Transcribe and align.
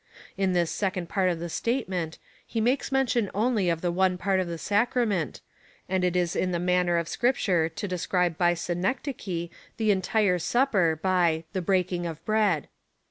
In 0.35 0.53
this 0.53 0.71
second 0.71 1.09
part 1.09 1.29
of 1.29 1.37
the 1.39 1.47
statement, 1.47 2.17
he 2.43 2.59
makes 2.59 2.91
mention 2.91 3.29
only 3.35 3.69
of 3.69 3.81
the 3.81 3.91
one 3.91 4.17
part 4.17 4.39
of 4.39 4.47
the 4.47 4.57
Sacrament, 4.57 5.41
and 5.87 6.03
it 6.03 6.15
is 6.15 6.33
the 6.33 6.57
manner 6.57 6.97
of 6.97 7.07
Scripture 7.07 7.69
to 7.69 7.87
describe 7.87 8.35
by 8.35 8.55
Synecdoche^ 8.55 9.51
the 9.77 9.91
entire 9.91 10.39
Supper 10.39 10.99
by 10.99 11.43
the 11.53 11.61
breaking 11.61 12.07
of 12.07 12.25
bread. 12.25 12.67